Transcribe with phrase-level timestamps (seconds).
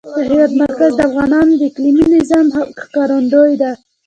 [0.15, 2.45] د هېواد مرکز د افغانستان د اقلیمي نظام
[2.81, 3.71] ښکارندوی ده.